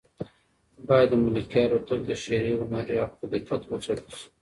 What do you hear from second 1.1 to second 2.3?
د ملکیار هوتک د